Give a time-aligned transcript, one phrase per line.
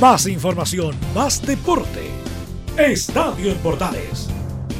[0.00, 2.10] Más información, más deporte.
[2.76, 4.28] Estadio en Portales.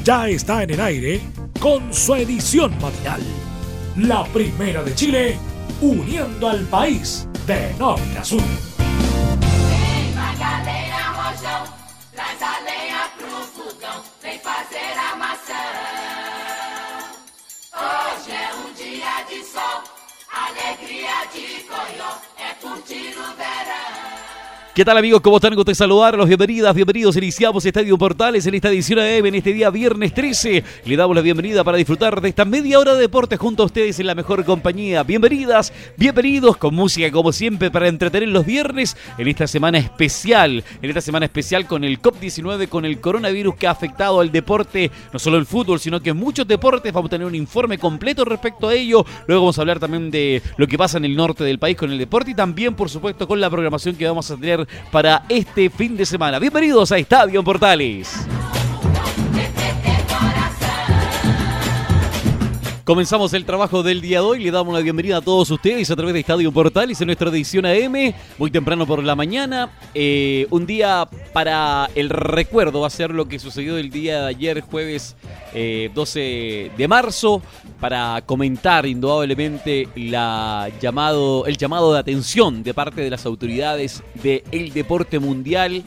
[0.05, 1.23] Ya está en el aire
[1.59, 3.23] con su edición matinal.
[3.97, 5.39] La primera de Chile,
[5.81, 8.43] uniendo al país de norte a sur.
[24.77, 25.23] ¿Qué tal amigos?
[25.23, 25.55] ¿Cómo están?
[25.55, 27.17] Gusto saludar los bienvenidas, bienvenidos.
[27.17, 30.63] Iniciamos Estadio Portales en esta edición AM en este día viernes 13.
[30.85, 33.99] Le damos la bienvenida para disfrutar de esta media hora de deporte junto a ustedes
[34.01, 35.03] en la mejor compañía.
[35.03, 40.63] Bienvenidas, bienvenidos con música como siempre para entretener los viernes en esta semana especial.
[40.83, 44.91] En esta semana especial con el COP19, con el coronavirus que ha afectado al deporte,
[45.11, 46.93] no solo el fútbol, sino que muchos deportes.
[46.93, 49.07] Vamos a tener un informe completo respecto a ello.
[49.27, 51.91] Luego vamos a hablar también de lo que pasa en el norte del país con
[51.91, 55.71] el deporte y también, por supuesto, con la programación que vamos a tener para este
[55.71, 56.39] fin de semana.
[56.39, 58.27] Bienvenidos a Estadio Portales.
[62.87, 64.45] Comenzamos el trabajo del día de hoy.
[64.45, 67.67] Le damos la bienvenida a todos ustedes a través de Estadio Portales en nuestra edición
[67.67, 69.71] AM, muy temprano por la mañana.
[69.93, 74.29] Eh, un día para el recuerdo, va a ser lo que sucedió el día de
[74.29, 75.17] ayer, jueves
[75.53, 77.43] 12 eh, de marzo,
[77.81, 80.13] para comentar indudablemente el
[80.81, 85.83] llamado de atención de parte de las autoridades del deporte mundial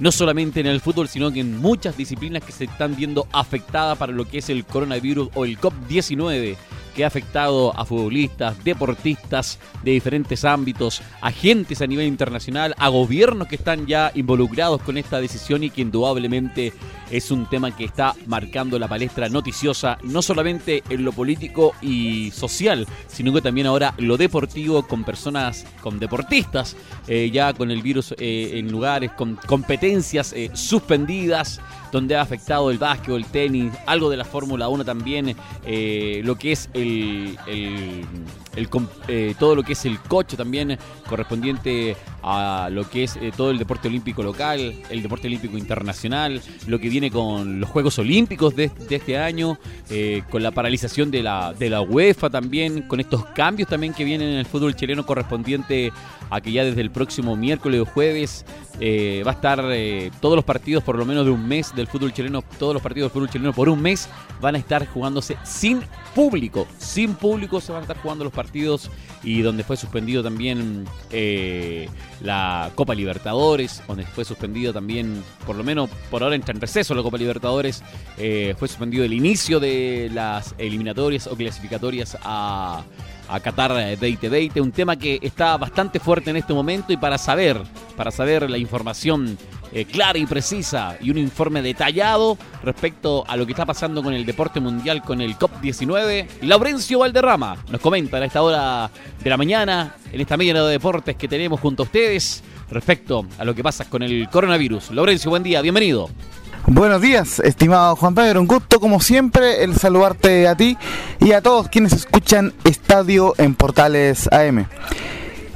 [0.00, 3.96] no solamente en el fútbol, sino que en muchas disciplinas que se están viendo afectadas
[3.98, 6.56] para lo que es el coronavirus o el COP19
[6.94, 13.48] que ha afectado a futbolistas, deportistas de diferentes ámbitos, agentes a nivel internacional, a gobiernos
[13.48, 16.72] que están ya involucrados con esta decisión y que indudablemente
[17.10, 22.30] es un tema que está marcando la palestra noticiosa, no solamente en lo político y
[22.30, 26.76] social, sino que también ahora lo deportivo con personas, con deportistas,
[27.08, 31.60] eh, ya con el virus eh, en lugares, con competencias eh, suspendidas
[31.92, 36.36] donde ha afectado el básquet, el tenis, algo de la Fórmula 1 también, eh, lo
[36.36, 37.36] que es el,
[38.56, 40.76] eh, todo lo que es el coche también
[41.08, 46.42] correspondiente a lo que es eh, todo el deporte olímpico local, el deporte olímpico internacional,
[46.66, 49.58] lo que viene con los Juegos Olímpicos de, este año,
[50.30, 54.28] con la paralización de la, de la UEFA también, con estos cambios también que vienen
[54.28, 55.92] en el fútbol chileno correspondiente
[56.28, 58.44] a que ya desde el próximo miércoles o jueves
[58.80, 59.64] va a estar
[60.20, 63.08] todos los partidos por lo menos de un mes del fútbol chileno, todos los partidos
[63.08, 64.08] del fútbol chileno por un mes
[64.40, 65.82] van a estar jugándose sin
[66.14, 66.66] público.
[66.78, 68.39] Sin público se van a estar jugando los partidos
[69.22, 71.88] y donde fue suspendido también eh,
[72.22, 76.94] la Copa Libertadores, donde fue suspendido también, por lo menos por ahora entra en receso
[76.94, 77.82] la Copa Libertadores,
[78.18, 82.82] eh, fue suspendido el inicio de las eliminatorias o clasificatorias a
[83.30, 87.60] a Qatar 2020, un tema que está bastante fuerte en este momento y para saber,
[87.96, 89.38] para saber la información
[89.72, 94.12] eh, clara y precisa y un informe detallado respecto a lo que está pasando con
[94.12, 96.26] el deporte mundial con el COP19.
[96.42, 98.90] Laurencio Valderrama nos comenta a esta hora
[99.22, 103.44] de la mañana, en esta media de deportes que tenemos junto a ustedes, respecto a
[103.44, 104.90] lo que pasa con el coronavirus.
[104.90, 106.10] Laurencio, buen día, bienvenido.
[106.66, 108.40] Buenos días, estimado Juan Pedro.
[108.40, 110.76] Un gusto, como siempre, el saludarte a ti
[111.18, 114.66] y a todos quienes escuchan Estadio en Portales AM.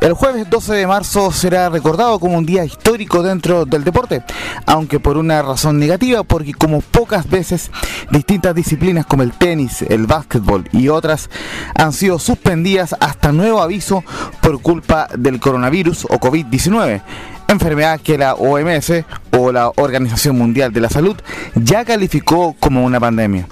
[0.00, 4.22] El jueves 12 de marzo será recordado como un día histórico dentro del deporte,
[4.66, 7.70] aunque por una razón negativa, porque como pocas veces
[8.10, 11.30] distintas disciplinas como el tenis, el básquetbol y otras
[11.74, 14.04] han sido suspendidas hasta nuevo aviso
[14.40, 17.02] por culpa del coronavirus o COVID-19
[17.52, 21.16] enfermedad que la OMS o la Organización Mundial de la Salud
[21.54, 23.46] ya calificó como una pandemia.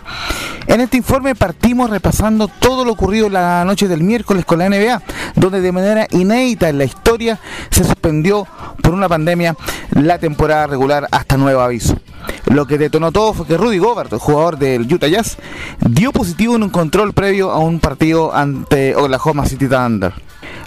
[0.67, 5.03] En este informe partimos repasando todo lo ocurrido la noche del miércoles con la NBA,
[5.35, 7.39] donde de manera inédita en la historia
[7.71, 8.47] se suspendió
[8.81, 9.57] por una pandemia
[9.91, 11.99] la temporada regular hasta nuevo aviso.
[12.47, 15.37] Lo que detonó todo fue que Rudy Gobert, jugador del Utah Jazz,
[15.81, 20.13] dio positivo en un control previo a un partido ante Oklahoma City Thunder.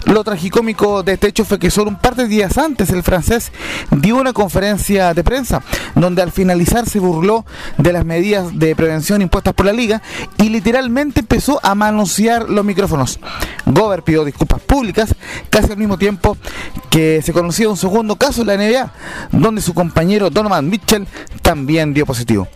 [0.06, 3.50] Lo tragicómico de este hecho fue que solo un par de días antes el francés
[3.90, 5.62] dio una conferencia de prensa
[5.96, 7.44] donde al finalizar se burló
[7.76, 10.00] de las medidas de prevención impuestas por la liga
[10.38, 13.18] y literalmente empezó a manosear los micrófonos.
[13.66, 15.12] Gober pidió disculpas públicas
[15.50, 16.36] casi al mismo tiempo
[16.88, 18.92] que se conocía un segundo caso en la NBA
[19.32, 21.06] donde su compañero Donovan Mitchell
[21.42, 22.46] también dio positivo.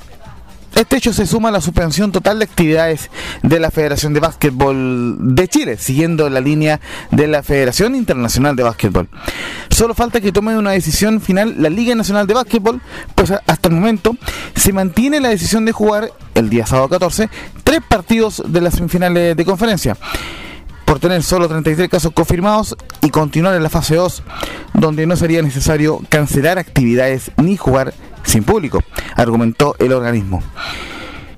[0.75, 3.11] Este hecho se suma a la suspensión total de actividades
[3.43, 6.81] de la Federación de Básquetbol de Chile, siguiendo la línea
[7.11, 9.09] de la Federación Internacional de Básquetbol.
[9.71, 12.81] Solo falta que tome una decisión final la Liga Nacional de Básquetbol,
[13.15, 14.17] pues hasta el momento
[14.55, 17.29] se mantiene la decisión de jugar el día sábado 14
[17.71, 19.97] tres partidos de las semifinales de conferencia.
[20.85, 24.25] Por tener solo 33 casos confirmados y continuar en la fase 2,
[24.75, 27.95] donde no sería necesario cancelar actividades ni jugar
[28.25, 28.83] sin público,
[29.17, 30.43] argumentó el organismo.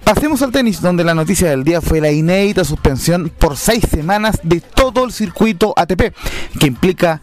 [0.05, 4.40] Pasemos al tenis, donde la noticia del día fue la inédita suspensión por seis semanas
[4.43, 6.12] de todo el circuito ATP,
[6.58, 7.20] que implica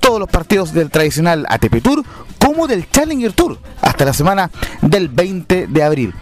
[0.00, 2.02] todos los partidos del tradicional ATP Tour
[2.38, 4.50] como del Challenger Tour, hasta la semana
[4.80, 6.14] del 20 de abril.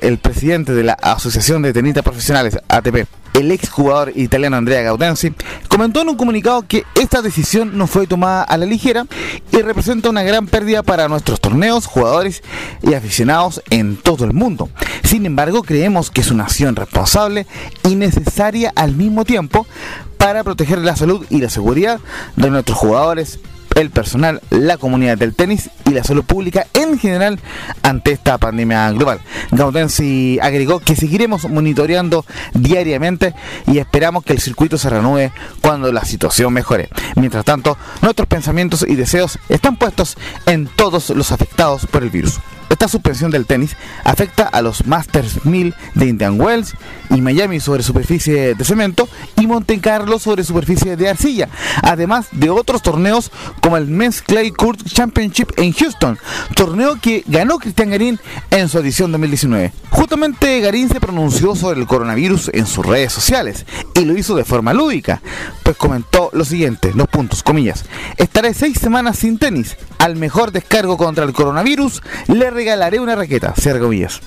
[0.00, 5.32] El presidente de la Asociación de Tenistas Profesionales ATP, el exjugador italiano Andrea Gaudenzi,
[5.68, 9.06] comentó en un comunicado que esta decisión no fue tomada a la ligera
[9.52, 12.42] y representa una gran pérdida para nuestros torneos, jugadores
[12.82, 14.68] y aficionados en todo el mundo.
[15.02, 17.46] Sin embargo, creemos que es una acción responsable
[17.84, 19.66] y necesaria al mismo tiempo
[20.18, 22.00] para proteger la salud y la seguridad
[22.36, 23.38] de nuestros jugadores
[23.76, 27.38] el personal, la comunidad del tenis y la salud pública en general
[27.82, 29.20] ante esta pandemia global.
[29.52, 32.24] Gaudensi agregó que seguiremos monitoreando
[32.54, 33.34] diariamente
[33.66, 36.88] y esperamos que el circuito se renueve cuando la situación mejore.
[37.14, 42.40] Mientras tanto, nuestros pensamientos y deseos están puestos en todos los afectados por el virus.
[42.68, 46.74] Esta suspensión del tenis afecta a los Masters 1000 de Indian Wells
[47.10, 51.48] y Miami sobre superficie de cemento y Monte Carlo sobre superficie de arcilla,
[51.82, 53.30] además de otros torneos
[53.60, 56.18] como el Men's Clay Court Championship en Houston,
[56.54, 58.20] torneo que ganó Cristian Garín
[58.50, 59.72] en su edición 2019.
[59.90, 63.64] Justamente Garín se pronunció sobre el coronavirus en sus redes sociales
[63.94, 65.22] y lo hizo de forma lúdica,
[65.62, 67.84] pues comentó lo siguiente, los puntos, comillas,
[68.16, 73.52] estaré seis semanas sin tenis, al mejor descargo contra el coronavirus le regalaré una raqueta,
[73.54, 74.20] cierre Villas.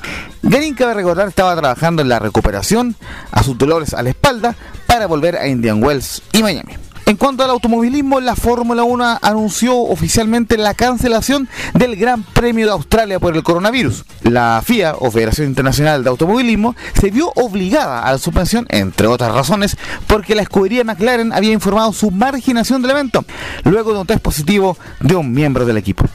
[0.44, 2.96] Garín, cabe recordar, estaba trabajando en la recuperación
[3.31, 4.56] a sus dolores a la espalda
[4.86, 6.74] para volver a Indian Wells y Miami.
[7.08, 12.72] En cuanto al automovilismo, la Fórmula 1 anunció oficialmente la cancelación del Gran Premio de
[12.74, 14.06] Australia por el coronavirus.
[14.22, 19.34] La FIA, o Federación Internacional de Automovilismo, se vio obligada a la suspensión, entre otras
[19.34, 23.26] razones, porque la escudería McLaren había informado su marginación del evento,
[23.64, 26.06] luego de un test positivo de un miembro del equipo.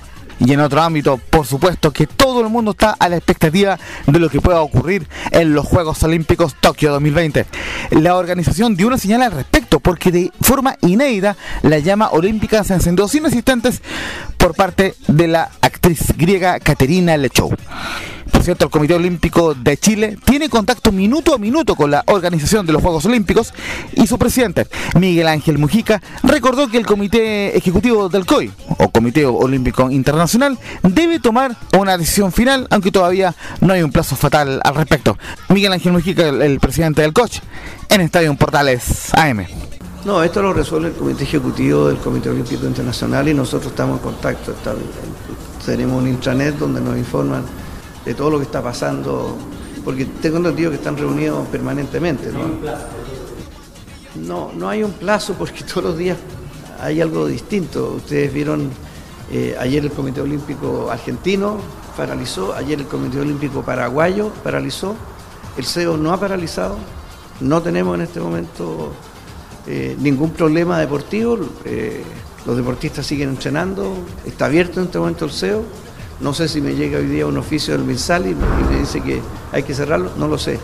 [0.41, 4.19] Y en otro ámbito, por supuesto que todo el mundo está a la expectativa de
[4.19, 7.47] lo que pueda ocurrir en los Juegos Olímpicos Tokio 2020.
[7.91, 12.75] La organización dio una señal al respecto porque de forma inédita la llama olímpica se
[12.75, 13.83] encendió sin asistentes
[14.37, 17.55] por parte de la actriz griega Caterina Lechou.
[18.45, 22.75] Cierto, el Comité Olímpico de Chile tiene contacto minuto a minuto con la organización de
[22.75, 23.55] los Juegos Olímpicos
[23.95, 24.67] y su presidente,
[25.01, 31.21] Miguel Ángel Mujica, recordó que el Comité Ejecutivo del COI, o Comité Olímpico Internacional, debe
[31.21, 35.17] tomar una decisión final, aunque todavía no hay un plazo fatal al respecto.
[35.49, 37.39] Miguel Ángel Mujica, el, presidente del COCH,
[37.89, 39.47] en Estadio Portales AM.
[40.05, 44.03] No, esto lo resuelve el Comité Ejecutivo del Comité Olímpico Internacional y nosotros estamos en
[44.03, 44.55] contacto.
[45.65, 47.64] tenemos un intranet donde nos informan
[48.05, 49.37] de todo lo que está pasando,
[49.85, 52.31] porque tengo entendido que están reunidos permanentemente.
[52.31, 52.41] ¿no?
[54.15, 56.19] No, no hay un plazo porque todos los días
[56.81, 57.95] hay algo distinto.
[57.97, 58.71] Ustedes vieron
[59.31, 61.59] eh, ayer el Comité Olímpico Argentino
[61.97, 64.97] paralizó, ayer el Comité Olímpico Paraguayo paralizó,
[65.57, 66.77] el CEO no ha paralizado,
[67.41, 68.93] no tenemos en este momento
[69.67, 72.03] eh, ningún problema deportivo, eh,
[72.47, 73.97] los deportistas siguen entrenando,
[74.27, 75.63] está abierto en este momento el CEO
[76.21, 79.21] no sé si me llega hoy día un oficio del MinSal y me dice que
[79.53, 80.59] hay que cerrarlo, no lo sé.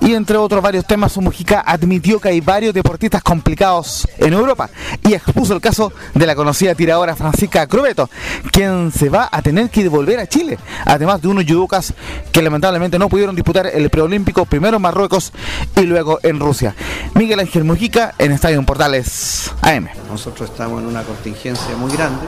[0.00, 4.70] Y entre otros varios temas, su Mujica admitió que hay varios deportistas complicados en Europa
[5.02, 8.08] y expuso el caso de la conocida tiradora Francisca Crobeto,
[8.52, 11.92] quien se va a tener que devolver a Chile, además de unos judocas
[12.30, 15.32] que lamentablemente no pudieron disputar el preolímpico primero en Marruecos
[15.76, 16.76] y luego en Rusia.
[17.14, 19.88] Miguel Ángel Mujica en Estadio Portales AM.
[20.08, 22.24] Nosotros estamos en una contingencia muy grande,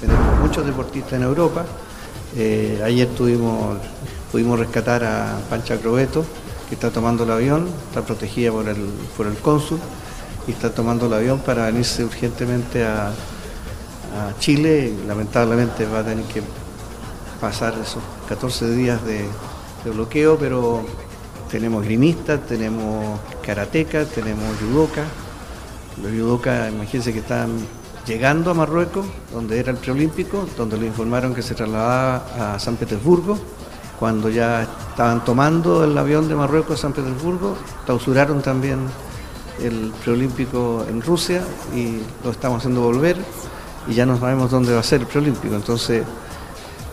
[0.00, 1.64] tenemos muchos deportistas en Europa
[2.36, 6.24] eh, ayer pudimos rescatar a Pancha Crobeto,
[6.68, 8.76] que está tomando el avión, está protegida por el,
[9.16, 9.78] por el cónsul
[10.46, 13.12] y está tomando el avión para venirse urgentemente a,
[14.38, 14.94] Chile.
[15.08, 16.40] lamentablemente va a tener que
[17.40, 19.26] pasar esos 14 días de,
[19.92, 20.86] bloqueo, pero
[21.50, 25.02] tenemos grimistas, tenemos karatecas, tenemos yudoka.
[26.00, 27.50] Los yudoka, imagínense que están
[28.06, 32.76] llegando a Marruecos, donde era el preolímpico, donde le informaron que se trasladaba a San
[32.76, 33.38] Petersburgo.
[33.98, 37.56] Cuando ya estaban tomando el avión de Marruecos a San Petersburgo,
[37.86, 38.80] clausuraron también
[39.62, 41.42] el preolímpico en Rusia
[41.74, 43.16] y lo estamos haciendo volver
[43.86, 45.54] y ya no sabemos dónde va a ser el preolímpico.
[45.54, 46.04] Entonces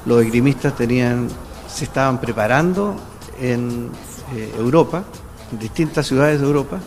[0.05, 1.27] los esgrimistas tenían,
[1.67, 2.95] se estaban preparando
[3.39, 3.89] en
[4.35, 5.03] eh, Europa,
[5.51, 6.79] en distintas ciudades de Europa,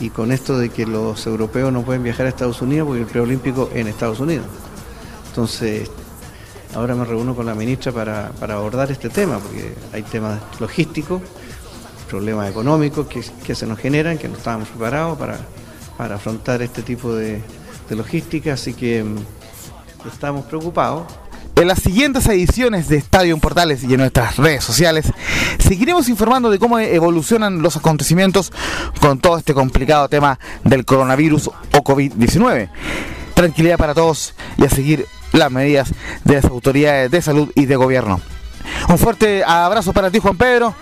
[0.00, 3.06] y con esto de que los europeos no pueden viajar a Estados Unidos porque el
[3.06, 4.46] preolímpico en Estados Unidos.
[5.28, 5.90] Entonces,
[6.74, 11.22] ahora me reúno con la ministra para, abordar este tema, porque hay temas logísticos,
[12.08, 15.38] problemas económicos que, se nos generan, que no estábamos preparados para,
[15.96, 17.42] para afrontar este tipo de,
[17.88, 19.16] de logística, así que mm,
[20.08, 21.04] estamos preocupados.
[21.56, 25.06] En las siguientes ediciones de Estadio en Portales y en nuestras redes sociales
[25.58, 28.52] seguiremos informando de cómo evolucionan los acontecimientos
[29.00, 32.68] con todo este complicado tema del coronavirus o COVID-19.
[33.32, 35.94] Tranquilidad para todos y a seguir las medidas
[36.24, 38.20] de las autoridades de salud y de gobierno.
[38.90, 40.74] Un fuerte abrazo para ti Juan Pedro,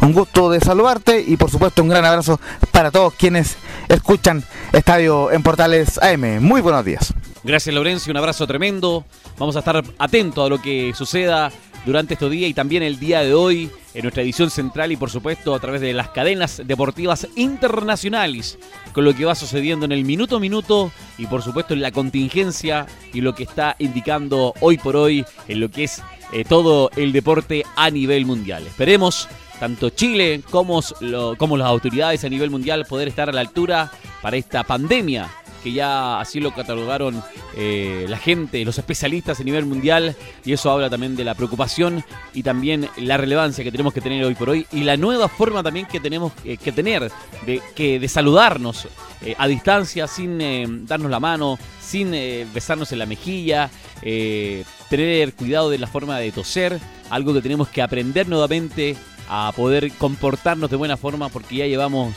[0.00, 3.56] un gusto de saludarte y por supuesto un gran abrazo para todos quienes
[3.88, 6.40] escuchan Estadio en Portales AM.
[6.40, 7.12] Muy buenos días.
[7.42, 9.04] Gracias Lorenzo, un abrazo tremendo.
[9.38, 11.50] Vamos a estar atentos a lo que suceda
[11.86, 15.10] durante estos días y también el día de hoy en nuestra edición central y por
[15.10, 18.58] supuesto a través de las cadenas deportivas internacionales
[18.92, 21.90] con lo que va sucediendo en el minuto a minuto y por supuesto en la
[21.90, 26.90] contingencia y lo que está indicando hoy por hoy en lo que es eh, todo
[26.96, 28.66] el deporte a nivel mundial.
[28.66, 29.28] Esperemos
[29.58, 30.80] tanto Chile como,
[31.38, 33.90] como las autoridades a nivel mundial poder estar a la altura
[34.22, 35.28] para esta pandemia
[35.62, 37.22] que ya así lo catalogaron
[37.56, 42.04] eh, la gente, los especialistas a nivel mundial, y eso habla también de la preocupación
[42.34, 45.62] y también la relevancia que tenemos que tener hoy por hoy y la nueva forma
[45.62, 47.10] también que tenemos eh, que tener
[47.46, 48.88] de, que, de saludarnos
[49.22, 52.12] eh, a distancia sin darnos la mano, sin
[52.54, 53.70] besarnos en la mejilla,
[54.88, 56.78] tener cuidado de la forma de toser,
[57.10, 58.96] algo que tenemos que aprender nuevamente
[59.28, 62.14] a poder comportarnos de buena forma porque ya llevamos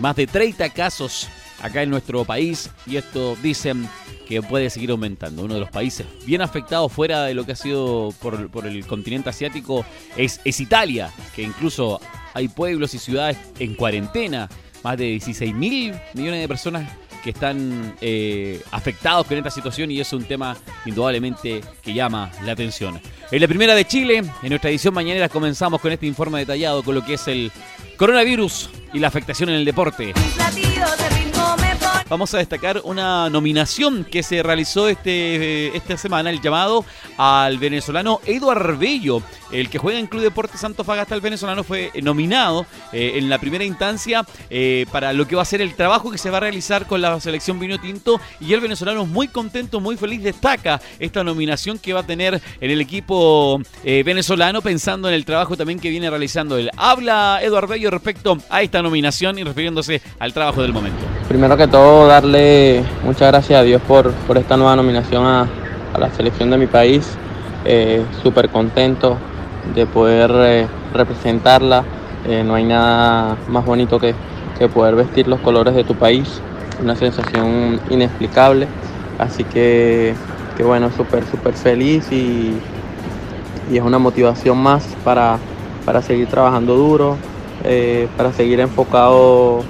[0.00, 1.28] más de 30 casos
[1.62, 3.88] acá en nuestro país y esto dicen
[4.26, 5.44] que puede seguir aumentando.
[5.44, 9.30] Uno de los países bien afectados fuera de lo que ha sido por, el continente
[9.30, 9.84] asiático
[10.16, 12.00] es, Italia, que incluso
[12.32, 14.48] hay pueblos y ciudades en cuarentena,
[14.84, 16.90] más de 16 mil millones de personas
[17.24, 22.52] que están eh, afectados con esta situación y es un tema indudablemente que llama la
[22.52, 23.00] atención.
[23.30, 26.94] En la primera de Chile, en nuestra edición mañanera comenzamos con este informe detallado con
[26.94, 27.52] lo que es el
[27.96, 30.14] coronavirus y la afectación en el deporte.
[32.10, 36.84] Vamos a destacar una nominación que se realizó este, esta semana, el llamado
[37.16, 41.92] al venezolano Eduard Bello, el que juega en Club Deporte Santo Fagasta, el venezolano fue
[42.02, 46.10] nominado eh, en la primera instancia eh, para lo que va a ser el trabajo
[46.10, 49.78] que se va a realizar con la selección Vino Tinto y el venezolano muy contento,
[49.78, 55.06] muy feliz, destaca esta nominación que va a tener en el equipo eh, venezolano pensando
[55.06, 56.70] en el trabajo también que viene realizando él.
[56.76, 60.98] Habla Eduard Bello respecto a esta nominación y refiriéndose al trabajo del momento.
[61.28, 65.48] Primero que todo, darle muchas gracias a Dios por, por esta nueva nominación a,
[65.98, 67.16] la selección de mi país.
[67.64, 69.18] Eh, Súper contento
[69.74, 71.84] de poder eh, representarla.
[72.26, 74.14] Eh, no hay nada más bonito que,
[74.58, 76.40] que, poder vestir los colores de tu país.
[76.82, 78.66] Una sensación inexplicable.
[79.18, 80.14] Así que,
[80.56, 82.54] que bueno, súper, súper feliz y,
[83.70, 85.38] y, es una motivación más para,
[85.84, 87.16] para seguir trabajando duro,
[88.16, 89.62] para seguir enfocado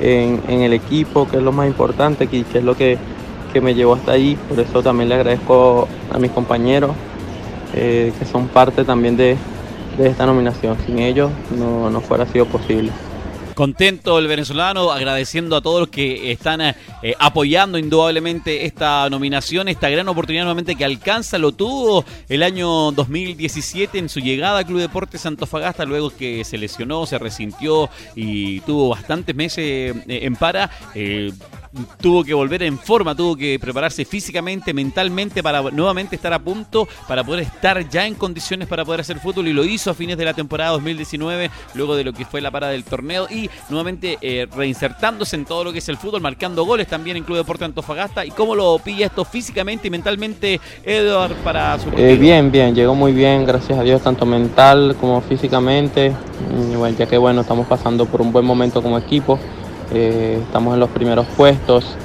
[0.00, 2.98] en, el equipo, que es lo más importante, que, es lo que,
[3.62, 4.36] me llevó hasta allí.
[4.50, 6.90] Por eso también le agradezco a mis compañeros
[7.74, 9.38] eh, que son parte también de,
[9.98, 10.76] esta nominación.
[10.84, 12.92] Sin ellos no, no fuera sido posible.
[13.56, 16.74] Contento el venezolano, agradeciendo a todos los que están eh,
[17.18, 23.96] apoyando indudablemente esta nominación, esta gran oportunidad nuevamente que alcanza, lo tuvo el año 2017
[23.98, 28.90] en su llegada al Club Deportes Santofagasta, luego que se lesionó, se resintió y tuvo
[28.90, 30.70] bastantes meses eh, en para.
[30.94, 31.32] Eh,
[32.00, 36.88] tuvo que volver en forma, tuvo que prepararse físicamente, mentalmente para nuevamente estar a punto,
[37.06, 40.16] para poder estar ya en condiciones para poder hacer fútbol y lo hizo a fines
[40.16, 44.18] de la temporada 2019, luego de lo que fue la parada del torneo y nuevamente
[44.20, 47.64] eh, reinsertándose en todo lo que es el fútbol, marcando goles también en Club Deporte
[47.64, 48.24] Antofagasta.
[48.24, 52.94] ¿Y cómo lo pilla esto físicamente y mentalmente, Edward, para su eh, Bien, bien, llegó
[52.94, 58.06] muy bien, gracias a Dios, tanto mental como físicamente, mm, ya que bueno, estamos pasando
[58.06, 59.38] por un buen momento como equipo.
[59.92, 61.96] Eh, estamos en los primeros puestos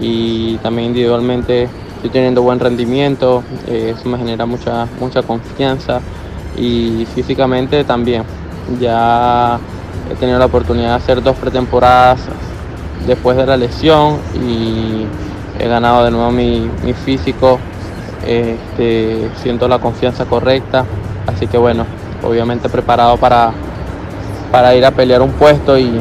[0.00, 6.00] y también individualmente estoy teniendo buen rendimiento, eh, eso me genera mucha, mucha confianza
[6.56, 8.24] y físicamente también.
[8.80, 9.58] Ya
[10.10, 12.20] he tenido la oportunidad de hacer dos pretemporadas
[13.06, 15.06] después de la lesión y
[15.58, 16.68] he ganado de nuevo mi,
[17.04, 17.58] físico,
[18.26, 20.84] este, siento la confianza correcta,
[21.26, 21.86] así que bueno,
[22.22, 23.52] obviamente preparado para,
[24.50, 26.00] para ir a pelear un puesto y,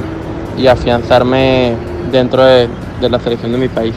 [0.57, 1.75] y afianzarme
[2.11, 2.69] dentro de,
[3.01, 3.95] la selección de mi país.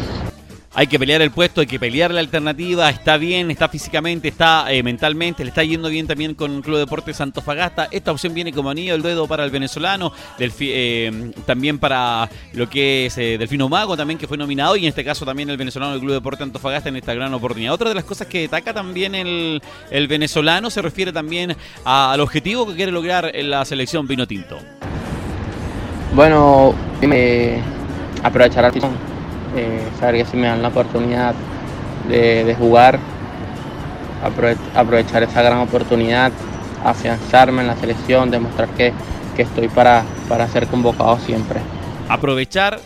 [0.75, 4.73] Hay que pelear el puesto, hay que pelear la alternativa, está bien, está físicamente, está
[4.73, 7.89] eh, mentalmente, le está yendo bien también con el Club Deportes Santofagasta.
[7.91, 13.05] Esta opción viene como anillo el dedo para el venezolano, eh, también para lo que
[13.07, 15.93] es eh, Delfino Mago, también que fue nominado, y en este caso también el venezolano
[15.93, 17.75] del Club Deportes Antofagasta en esta gran oportunidad.
[17.75, 19.61] Otra de las cosas que destaca también el,
[20.09, 24.59] venezolano se refiere también al objetivo que quiere lograr en la selección Pino Tinto.
[26.15, 26.75] Bueno,
[28.23, 28.71] aprovechar la
[29.57, 31.35] eh, saber que si me dan la oportunidad
[32.09, 32.99] de, jugar,
[34.75, 36.33] aprovechar esa gran oportunidad,
[36.85, 38.93] afianzarme en la selección, demostrar que,
[39.37, 41.61] que estoy para, para ser convocado siempre.
[42.09, 42.81] Aprovechar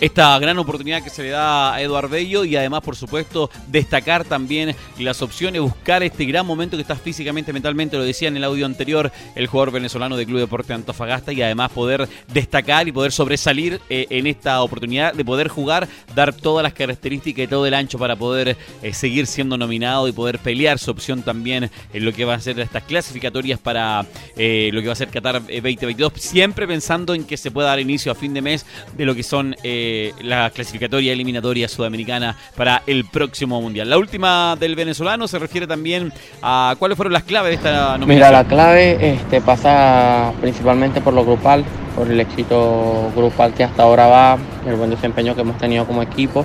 [0.00, 4.24] esta gran oportunidad que se le da a Eduard Bello y además, por supuesto, destacar
[4.24, 8.44] también las opciones, buscar este gran momento que está físicamente, mentalmente, lo decía en el
[8.44, 13.12] audio anterior el jugador venezolano de Club Deporte Antofagasta y además poder destacar y poder
[13.12, 17.74] sobresalir eh, en esta oportunidad de poder jugar, dar todas las características y todo el
[17.74, 22.12] ancho para poder eh, seguir siendo nominado y poder pelear su opción también en lo
[22.12, 26.12] que va a ser estas clasificatorias para eh, lo que va a ser Qatar 2022,
[26.16, 29.22] siempre pensando en que se pueda dar inicio a fin de mes de lo que
[29.22, 29.54] son
[30.22, 33.90] la clasificatoria eliminatoria sudamericana para el próximo mundial.
[33.90, 36.12] La última del venezolano se refiere también
[36.42, 38.08] a cuáles fueron las claves de esta nominación.
[38.08, 41.64] Mira, la clave este, pasa principalmente por lo grupal,
[41.96, 46.02] por el éxito grupal que hasta ahora va, el buen desempeño que hemos tenido como
[46.02, 46.44] equipo.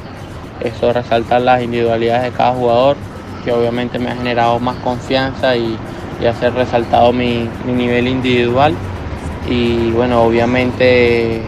[0.62, 2.98] Eso resalta las individualidades de cada jugador,
[3.46, 5.78] que obviamente me ha generado más confianza y,
[6.22, 8.74] y hacer resaltado mi, mi nivel individual.
[9.50, 11.42] Y bueno, obviamente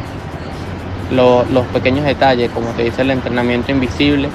[1.12, 4.30] los pequeños detalles, como te dice el entrenamiento invisible,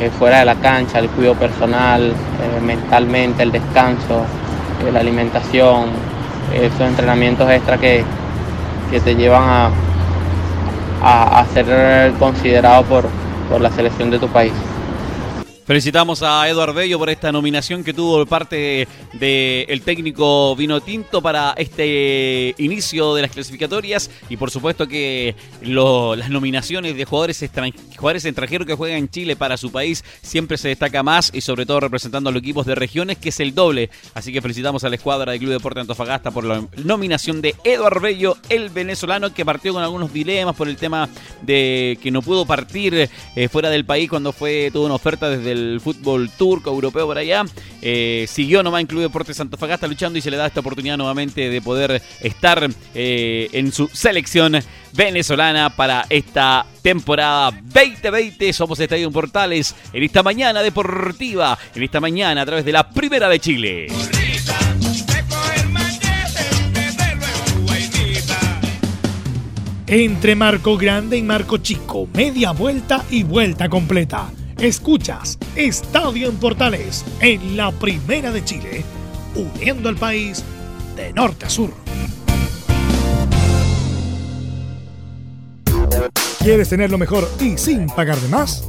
[0.00, 4.24] eh, fuera de la cancha, el cuidado personal, eh, mentalmente, el descanso,
[4.86, 5.86] eh, la alimentación,
[6.54, 8.04] esos entrenamientos extra que,
[9.04, 9.42] te llevan
[11.02, 13.08] a, a, ser considerado por,
[13.48, 14.52] por la selección de tu país.
[15.64, 21.54] Felicitamos a Eduardo Bello por esta nominación que tuvo parte del técnico Vino Tinto para
[21.56, 27.48] este inicio de las clasificatorias y por supuesto que las nominaciones de jugadores,
[27.96, 31.64] jugadores extranjeros que juegan en Chile para su país siempre se destaca más y sobre
[31.64, 33.88] todo representando a los equipos de regiones que es el doble.
[34.14, 38.00] Así que felicitamos a la escuadra del Club Deporte Antofagasta por la nominación de Eduardo
[38.00, 41.08] Bello, el venezolano que partió con algunos dilemas por el tema
[41.42, 45.51] de que no pudo partir eh, fuera del país cuando fue tuvo una oferta desde
[45.52, 47.44] el fútbol turco, europeo por allá.
[47.80, 51.48] Eh, siguió nomás en Club Deportes Santofagasta luchando y se le da esta oportunidad nuevamente
[51.48, 54.58] de poder estar eh, en su selección
[54.92, 58.52] venezolana para esta temporada 2020.
[58.52, 63.28] Somos Estadio Portales en esta mañana deportiva, en esta mañana a través de la Primera
[63.28, 63.86] de Chile.
[69.86, 77.04] Entre Marco Grande y Marco Chico, media vuelta y vuelta completa Escuchas Estadio en Portales
[77.20, 78.84] en la Primera de Chile,
[79.34, 80.44] uniendo al país
[80.96, 81.70] de norte a sur.
[86.38, 88.68] ¿Quieres tener lo mejor y sin pagar de más?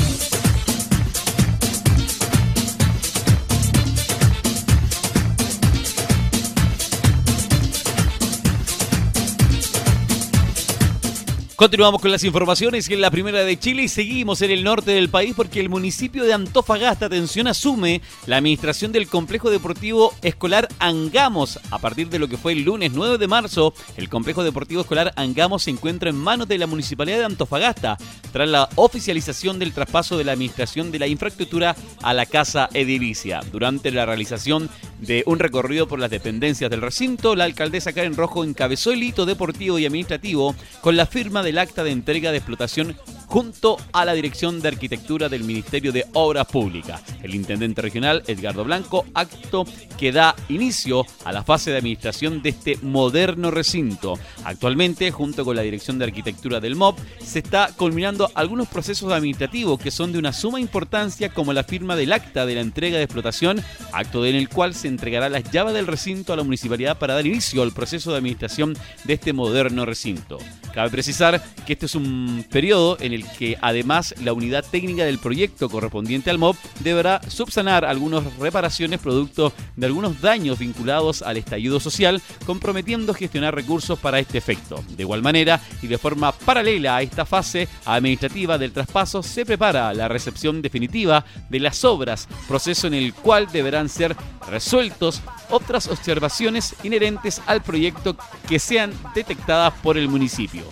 [11.61, 15.09] Continuamos con las informaciones en la primera de Chile y seguimos en el norte del
[15.09, 21.59] país porque el municipio de Antofagasta, atención, asume la administración del complejo deportivo escolar Angamos.
[21.69, 25.13] A partir de lo que fue el lunes 9 de marzo, el complejo deportivo escolar
[25.15, 27.95] Angamos se encuentra en manos de la municipalidad de Antofagasta
[28.33, 33.41] tras la oficialización del traspaso de la administración de la infraestructura a la Casa Edilicia.
[33.51, 34.67] Durante la realización
[34.99, 39.27] de un recorrido por las dependencias del recinto, la alcaldesa Karen Rojo encabezó el hito
[39.27, 42.95] deportivo y administrativo con la firma de el acta de entrega de explotación
[43.27, 47.01] junto a la Dirección de Arquitectura del Ministerio de Obras Públicas.
[47.23, 49.65] El intendente regional Edgardo Blanco, acto
[49.97, 54.15] que da inicio a la fase de administración de este moderno recinto.
[54.43, 59.79] Actualmente, junto con la Dirección de Arquitectura del MOP, se está culminando algunos procesos administrativos
[59.79, 63.03] que son de una suma importancia como la firma del acta de la entrega de
[63.03, 63.61] explotación
[63.93, 67.25] acto en el cual se entregará las llaves del recinto a la municipalidad para dar
[67.25, 70.37] inicio al proceso de administración de este moderno recinto.
[70.73, 75.19] Cabe precisar que este es un periodo en el que además la unidad técnica del
[75.19, 81.79] proyecto correspondiente al MOB deberá subsanar algunas reparaciones producto de algunos daños vinculados al estallido
[81.79, 84.83] social, comprometiendo gestionar recursos para este efecto.
[84.95, 89.93] De igual manera y de forma paralela a esta fase administrativa del traspaso, se prepara
[89.93, 94.15] la recepción definitiva de las obras, proceso en el cual deberán ser
[94.49, 98.15] resueltos otras observaciones inherentes al proyecto
[98.47, 100.63] que sean detectadas por el municipio.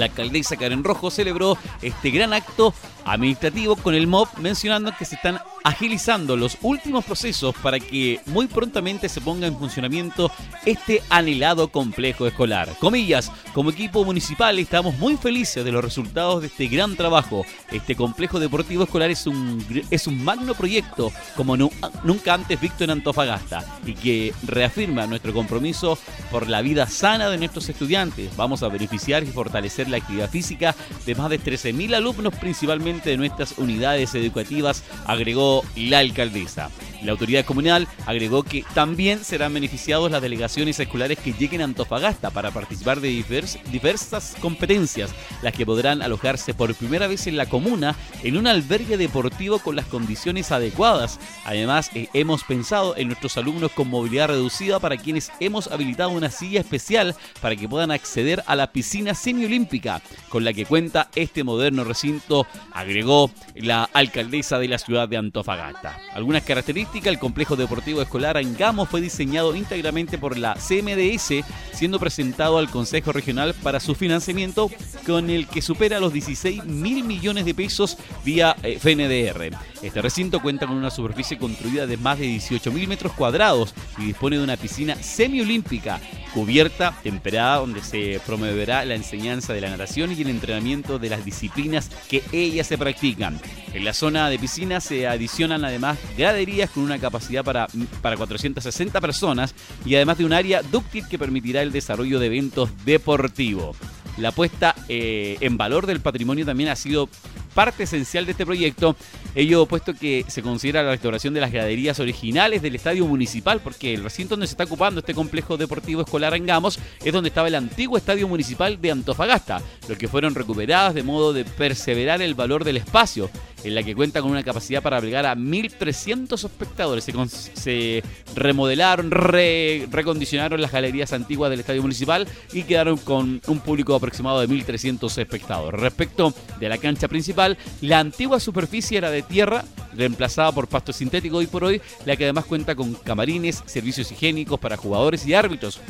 [0.00, 2.72] La alcaldesa Karen Rojo celebró este gran acto
[3.12, 8.46] administrativo con el MOB mencionando que se están agilizando los últimos procesos para que muy
[8.46, 10.30] prontamente se ponga en funcionamiento
[10.64, 12.68] este anhelado complejo escolar.
[12.78, 17.44] Comillas, como equipo municipal estamos muy felices de los resultados de este gran trabajo.
[17.70, 22.90] Este complejo deportivo escolar es un, es un magno proyecto como nunca antes visto en
[22.90, 25.98] Antofagasta y que reafirma nuestro compromiso
[26.30, 28.36] por la vida sana de nuestros estudiantes.
[28.36, 30.74] Vamos a beneficiar y fortalecer la actividad física
[31.06, 36.68] de más de 13.000 alumnos principalmente de nuestras unidades educativas, agregó la alcaldesa.
[37.02, 42.30] La autoridad comunal agregó que también serán beneficiados las delegaciones escolares que lleguen a Antofagasta
[42.30, 45.10] para participar de diversas competencias,
[45.40, 49.76] las que podrán alojarse por primera vez en la comuna en un albergue deportivo con
[49.76, 51.18] las condiciones adecuadas.
[51.44, 56.30] Además, eh, hemos pensado en nuestros alumnos con movilidad reducida para quienes hemos habilitado una
[56.30, 61.44] silla especial para que puedan acceder a la piscina semiolímpica con la que cuenta este
[61.44, 62.46] moderno recinto,
[62.80, 65.98] agregó la alcaldesa de la ciudad de Antofagasta.
[66.14, 72.58] Algunas características el complejo deportivo escolar Angamo fue diseñado íntegramente por la CMDS, siendo presentado
[72.58, 74.70] al Consejo Regional para su financiamiento,
[75.06, 79.56] con el que supera los 16 mil millones de pesos vía eh, FNDR.
[79.82, 84.06] Este recinto cuenta con una superficie construida de más de 18 mil metros cuadrados y
[84.06, 86.00] dispone de una piscina semiolímpica
[86.32, 91.24] cubierta, temperada, donde se promoverá la enseñanza de la natación y el entrenamiento de las
[91.24, 93.40] disciplinas que ellas se practican.
[93.72, 97.66] En la zona de piscina se adicionan además graderías con una capacidad para,
[98.02, 102.70] para 460 personas y además de un área dúctil que permitirá el desarrollo de eventos
[102.84, 103.76] deportivos.
[104.16, 107.08] La puesta eh, en valor del patrimonio también ha sido
[107.54, 108.96] parte esencial de este proyecto,
[109.34, 113.94] ello puesto que se considera la restauración de las graderías originales del estadio municipal, porque
[113.94, 117.48] el recinto donde se está ocupando este complejo deportivo escolar en Gamos es donde estaba
[117.48, 122.34] el antiguo estadio municipal de Antofagasta, lo que fueron recuperadas de modo de perseverar el
[122.34, 123.30] valor del espacio,
[123.64, 127.06] en la que cuenta con una capacidad para albergar a 1.300 espectadores.
[127.54, 128.02] Se,
[128.34, 134.48] remodelaron, recondicionaron las galerías antiguas del estadio municipal y quedaron con un público aproximado de
[134.48, 135.80] 1.300 espectadores.
[135.80, 141.42] Respecto de la cancha principal, la antigua superficie era de tierra, reemplazada por pasto sintético
[141.42, 145.80] y por hoy, la que además cuenta con camarines, servicios higiénicos para jugadores y árbitros.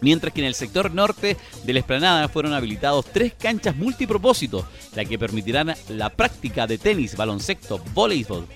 [0.00, 5.04] Mientras que en el sector norte de la explanada fueron habilitados tres canchas multipropósito, la
[5.04, 8.46] que permitirán la práctica de tenis, baloncesto, voleibol,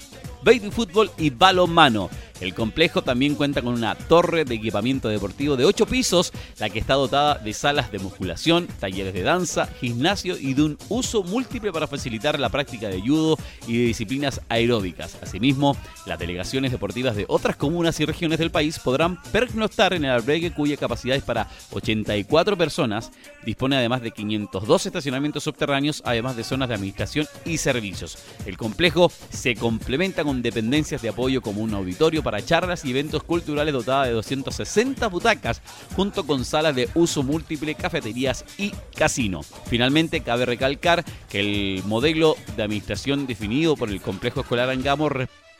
[0.42, 2.10] baby fútbol y balonmano.
[2.40, 6.78] El complejo también cuenta con una torre de equipamiento deportivo de 8 pisos, la que
[6.78, 11.72] está dotada de salas de musculación, talleres de danza, gimnasio y de un uso múltiple
[11.72, 15.18] para facilitar la práctica de judo y de disciplinas aeróbicas.
[15.20, 20.12] Asimismo, las delegaciones deportivas de otras comunas y regiones del país podrán pernoctar en el
[20.12, 23.10] albergue cuya capacidad es para 84 personas.
[23.44, 28.18] Dispone además de 502 estacionamientos subterráneos, además de zonas de administración y servicios.
[28.46, 33.22] El complejo se complementa con dependencias de apoyo como un auditorio para charlas y eventos
[33.22, 35.62] culturales dotada de 260 butacas,
[35.96, 39.40] junto con salas de uso múltiple, cafeterías y casino.
[39.66, 45.08] Finalmente, cabe recalcar que el modelo de administración definido por el complejo escolar Angamo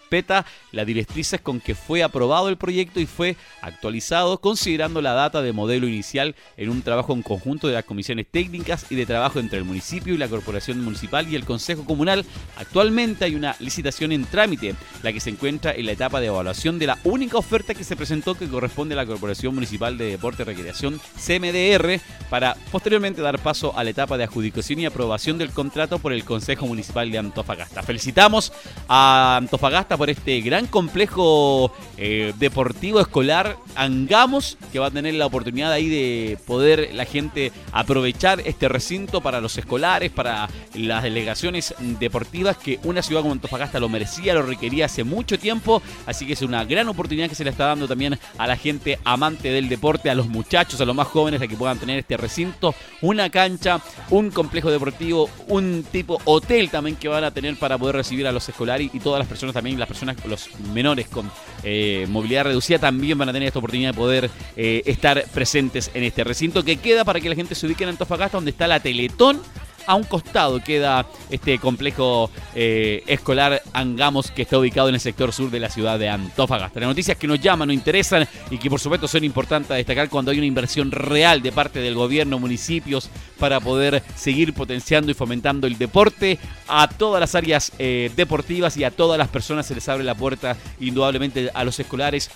[0.08, 5.42] respeta las directrices con que fue aprobado el proyecto y fue actualizado considerando la data
[5.42, 9.38] de modelo inicial en un trabajo en conjunto de las comisiones técnicas y de trabajo
[9.38, 12.24] entre el municipio y la corporación municipal y el consejo comunal.
[12.56, 16.78] Actualmente hay una licitación en trámite, la que se encuentra en la etapa de evaluación
[16.78, 20.42] de la única oferta que se presentó que corresponde a la Corporación Municipal de Deporte
[20.42, 25.50] y Recreación CMDR para posteriormente dar paso a la etapa de adjudicación y aprobación del
[25.50, 27.82] contrato por el Consejo Municipal de Antofagasta.
[27.82, 28.52] Felicitamos
[28.88, 35.26] a Antofagasta por este gran complejo eh, deportivo escolar Angamos, que va a tener la
[35.26, 41.74] oportunidad ahí de poder la gente aprovechar este recinto para los escolares, para las delegaciones
[42.00, 46.32] deportivas, que una ciudad como Antofagasta lo merecía, lo requería hace mucho tiempo, así que
[46.32, 49.68] es una gran oportunidad que se le está dando también a la gente amante del
[49.68, 53.30] deporte, a los muchachos, a los más jóvenes, a que puedan tener este recinto, una
[53.30, 53.80] cancha,
[54.10, 58.32] un complejo deportivo, un tipo hotel también que van a tener para poder recibir a
[58.32, 61.30] los escolares y todas las personas también, las personas, los menores con
[61.64, 66.04] eh, movilidad reducida también van a tener esta oportunidad de poder eh, estar presentes en
[66.04, 68.80] este recinto que queda para que la gente se ubique en Antofagasta, donde está la
[68.80, 69.40] Teletón
[69.88, 75.32] a un costado queda este complejo eh, escolar Angamos que está ubicado en el sector
[75.32, 76.78] sur de la ciudad de Antofagasta.
[76.78, 80.10] Las noticias que nos llaman, nos interesan y que por supuesto son importantes a destacar
[80.10, 85.14] cuando hay una inversión real de parte del gobierno, municipios, para poder seguir potenciando y
[85.14, 89.74] fomentando el deporte a todas las áreas eh, deportivas y a todas las personas se
[89.74, 92.30] les abre la puerta indudablemente a los escolares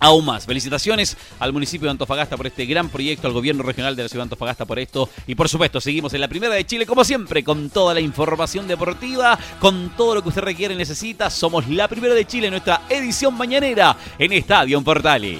[0.00, 0.46] aún más.
[0.46, 4.22] Felicitaciones al municipio de Antofagasta por este gran proyecto, al gobierno regional de la ciudad
[4.24, 5.08] de Antofagasta por esto.
[5.26, 8.66] Y por supuesto, seguimos en la primera de Chile, como siempre, con toda la información
[8.66, 11.30] deportiva, con todo lo que usted requiere y necesita.
[11.30, 15.38] Somos la primera de Chile en nuestra edición mañanera en Estadio Portales.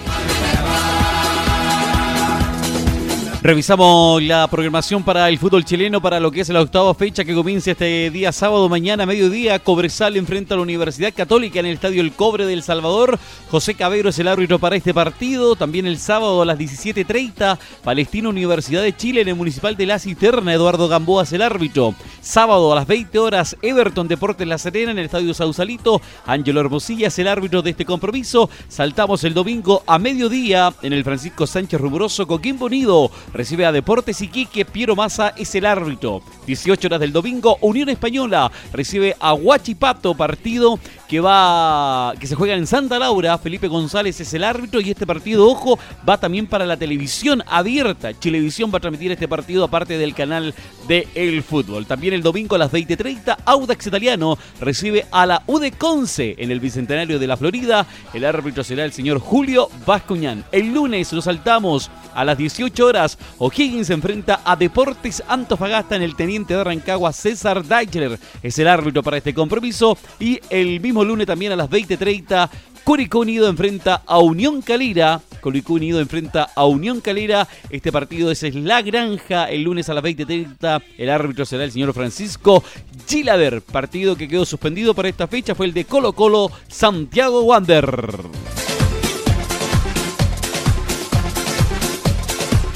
[3.42, 7.34] Revisamos la programación para el fútbol chileno para lo que es la octava fecha que
[7.34, 9.58] comienza este día sábado, mañana, mediodía.
[9.58, 13.18] Cobresal enfrenta a la Universidad Católica en el Estadio El Cobre del Salvador.
[13.50, 15.56] José Cabero es el árbitro para este partido.
[15.56, 19.98] También el sábado a las 17.30, Palestina Universidad de Chile en el Municipal de La
[19.98, 20.52] Cisterna.
[20.52, 21.94] Eduardo Gamboa es el árbitro.
[22.20, 26.02] Sábado a las 20 horas, Everton Deportes La Serena en el Estadio Sausalito.
[26.26, 28.50] Ángelo Hermosilla es el árbitro de este compromiso.
[28.68, 34.20] Saltamos el domingo a mediodía en el Francisco Sánchez Rubroso Coquimbo Unido recibe a Deportes
[34.20, 36.22] Iquique, Piero Massa es el árbitro.
[36.46, 42.54] 18 horas del domingo, Unión Española recibe a Huachipato, partido que va que se juega
[42.54, 43.36] en Santa Laura.
[43.38, 48.18] Felipe González es el árbitro y este partido, ojo, va también para la televisión abierta.
[48.18, 50.54] Chilevisión va a transmitir este partido aparte del canal
[50.88, 51.86] de El Fútbol.
[51.86, 56.60] También el domingo a las 20:30, Audax Italiano recibe a la UD Conce en el
[56.60, 57.86] Bicentenario de la Florida.
[58.14, 60.44] El árbitro será el señor Julio Vascuñán.
[60.52, 61.90] El lunes lo saltamos
[62.20, 63.18] a las 18 horas.
[63.38, 67.12] O'Higgins se enfrenta a Deportes Antofagasta en el Teniente de Rancagua.
[67.12, 69.96] César Deichler es el árbitro para este compromiso.
[70.18, 72.50] Y el mismo lunes también a las 20.30,
[72.84, 75.22] Curicó Unido enfrenta a Unión Calera.
[75.40, 77.48] Curicó Unido enfrenta a Unión Calera.
[77.70, 79.44] Este partido es La Granja.
[79.44, 82.62] El lunes a las 20.30 el árbitro será el señor Francisco
[83.08, 83.62] Gilader.
[83.62, 88.20] Partido que quedó suspendido para esta fecha fue el de Colo Colo Santiago Wander.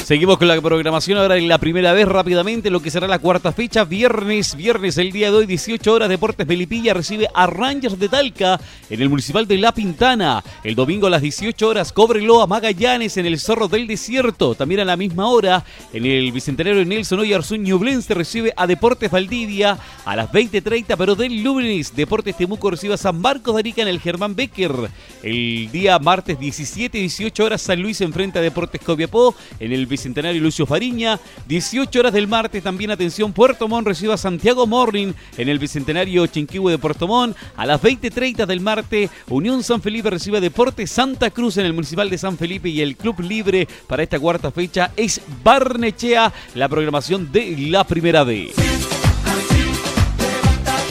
[0.04, 3.52] Seguimos con la programación ahora en la primera vez rápidamente, lo que será la cuarta
[3.52, 8.10] fecha, viernes, viernes el día de hoy, 18 horas, Deportes Melipilla recibe a Rangers de
[8.10, 10.44] Talca en el Municipal de La Pintana.
[10.62, 14.54] El domingo a las 18 horas, Cóbrelo a Magallanes en el Zorro del Desierto.
[14.54, 15.64] También a la misma hora,
[15.94, 21.42] en el Bicentenario Nelson Oyarzún Ñublense recibe a Deportes Valdivia a las 20.30, pero del
[21.42, 24.90] lunes, Deportes Temuco recibe a San Marcos de Arica en el Germán Becker.
[25.22, 30.42] El día martes 17, 18 horas, San Luis enfrenta a Deportes Copiapó en el Bicentenario
[30.42, 31.20] Lucio Fariña.
[31.46, 36.26] 18 horas del martes también atención Puerto Montt recibe a Santiago Morning en el Bicentenario
[36.26, 37.36] Chinquihue de Puerto Montt.
[37.56, 41.74] A las 20.30 del martes Unión San Felipe recibe a Deportes Santa Cruz en el
[41.74, 46.68] Municipal de San Felipe y el Club Libre para esta cuarta fecha es Barnechea, la
[46.68, 49.03] programación de la primera vez.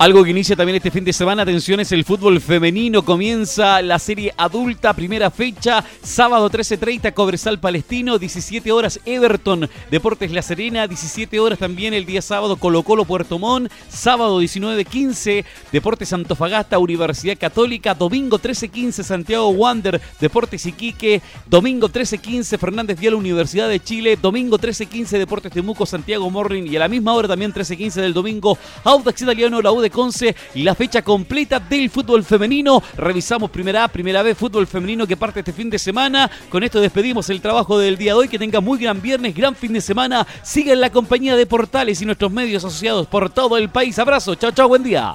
[0.04, 3.06] Algo que inicia también este fin de semana, atención, es el fútbol femenino.
[3.06, 10.42] Comienza la serie adulta, primera fecha, sábado 13.30, Cobresal Palestino, 17 horas Everton, Deportes La
[10.42, 16.80] Serena, 17 horas también el día sábado, Colo Colo Puerto Montt, sábado 19.15, Deportes Antofagasta,
[16.80, 24.20] Universidad Católica, domingo 13.15, Santiago Wander, Deportes Iquique, domingo 13.15, Fernández Vial, Universidad de Chile,
[24.22, 28.58] domingo 13.15, Deportes Temuco, Santiago Morning y a la misma hora también 13.15 del domingo,
[28.84, 32.82] Audax Italiano, la U Conce la fecha completa del fútbol femenino.
[32.98, 36.30] Revisamos primera A, primera vez fútbol femenino que parte este fin de semana.
[36.50, 38.28] Con esto despedimos el trabajo del día de hoy.
[38.28, 40.26] Que tenga muy gran viernes, gran fin de semana.
[40.42, 44.00] Siga en la compañía de Portales y nuestros medios asociados por todo el país.
[44.00, 45.14] Abrazo, chao, chao, buen día.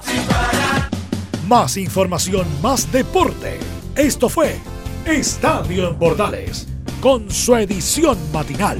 [1.47, 3.59] Más información, más deporte.
[3.95, 4.59] Esto fue
[5.05, 6.67] Estadio en Portales,
[7.01, 8.77] con su edición matinal.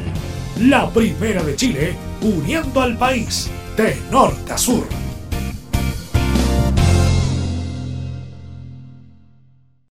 [0.61, 5.08] La primera de Chile, uniendo al país de norte a sur.